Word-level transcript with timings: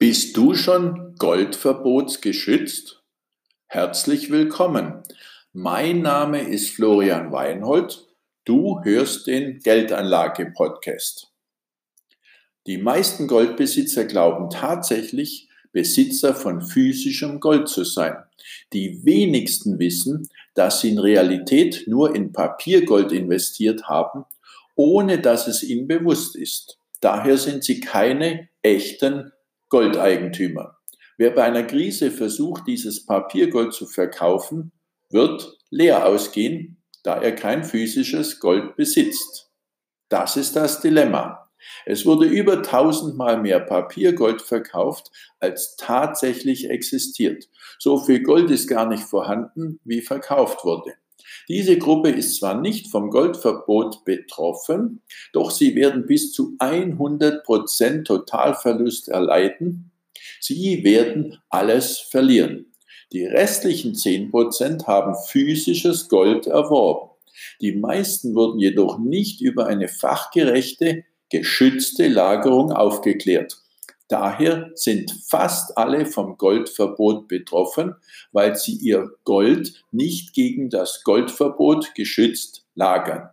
Bist 0.00 0.36
du 0.36 0.54
schon 0.54 1.16
Goldverbotsgeschützt? 1.16 3.02
Herzlich 3.66 4.30
willkommen. 4.30 5.02
Mein 5.52 6.02
Name 6.02 6.40
ist 6.40 6.70
Florian 6.70 7.32
Weinhold. 7.32 8.06
Du 8.44 8.80
hörst 8.84 9.26
den 9.26 9.58
Geldanlage-Podcast. 9.58 11.32
Die 12.68 12.78
meisten 12.78 13.26
Goldbesitzer 13.26 14.04
glauben 14.04 14.50
tatsächlich, 14.50 15.48
Besitzer 15.72 16.32
von 16.32 16.62
physischem 16.62 17.40
Gold 17.40 17.68
zu 17.68 17.82
sein. 17.82 18.18
Die 18.72 19.04
wenigsten 19.04 19.80
wissen, 19.80 20.28
dass 20.54 20.80
sie 20.80 20.90
in 20.90 21.00
Realität 21.00 21.88
nur 21.88 22.14
in 22.14 22.30
Papiergold 22.30 23.10
investiert 23.10 23.88
haben, 23.88 24.26
ohne 24.76 25.18
dass 25.18 25.48
es 25.48 25.64
ihnen 25.64 25.88
bewusst 25.88 26.36
ist. 26.36 26.78
Daher 27.00 27.36
sind 27.36 27.64
sie 27.64 27.80
keine 27.80 28.48
echten 28.62 29.32
Goldeigentümer. 29.68 30.78
Wer 31.16 31.30
bei 31.30 31.44
einer 31.44 31.64
Krise 31.64 32.10
versucht, 32.10 32.66
dieses 32.66 33.04
Papiergold 33.04 33.72
zu 33.72 33.86
verkaufen, 33.86 34.72
wird 35.10 35.58
leer 35.70 36.06
ausgehen, 36.06 36.82
da 37.02 37.20
er 37.20 37.34
kein 37.34 37.64
physisches 37.64 38.40
Gold 38.40 38.76
besitzt. 38.76 39.50
Das 40.08 40.36
ist 40.36 40.56
das 40.56 40.80
Dilemma. 40.80 41.50
Es 41.84 42.06
wurde 42.06 42.26
über 42.26 42.62
tausendmal 42.62 43.40
mehr 43.40 43.60
Papiergold 43.60 44.42
verkauft, 44.42 45.10
als 45.40 45.76
tatsächlich 45.76 46.70
existiert. 46.70 47.48
So 47.78 47.98
viel 47.98 48.22
Gold 48.22 48.50
ist 48.50 48.68
gar 48.68 48.86
nicht 48.86 49.02
vorhanden, 49.02 49.80
wie 49.84 50.00
verkauft 50.00 50.64
wurde. 50.64 50.94
Diese 51.48 51.78
Gruppe 51.78 52.10
ist 52.10 52.36
zwar 52.36 52.60
nicht 52.60 52.88
vom 52.88 53.10
Goldverbot 53.10 54.04
betroffen, 54.04 55.00
doch 55.32 55.50
sie 55.50 55.74
werden 55.74 56.06
bis 56.06 56.32
zu 56.32 56.56
100% 56.58 58.04
Totalverlust 58.04 59.08
erleiden. 59.08 59.90
Sie 60.40 60.84
werden 60.84 61.38
alles 61.48 61.98
verlieren. 61.98 62.66
Die 63.12 63.24
restlichen 63.24 63.94
10% 63.94 64.86
haben 64.86 65.14
physisches 65.28 66.08
Gold 66.10 66.46
erworben. 66.46 67.10
Die 67.62 67.72
meisten 67.72 68.34
wurden 68.34 68.58
jedoch 68.58 68.98
nicht 68.98 69.40
über 69.40 69.66
eine 69.66 69.88
fachgerechte, 69.88 71.04
geschützte 71.30 72.08
Lagerung 72.08 72.72
aufgeklärt. 72.72 73.58
Daher 74.08 74.70
sind 74.74 75.14
fast 75.28 75.76
alle 75.76 76.06
vom 76.06 76.38
Goldverbot 76.38 77.28
betroffen, 77.28 77.94
weil 78.32 78.56
sie 78.56 78.76
ihr 78.76 79.10
Gold 79.24 79.84
nicht 79.92 80.32
gegen 80.32 80.70
das 80.70 81.04
Goldverbot 81.04 81.94
geschützt 81.94 82.64
lagern. 82.74 83.28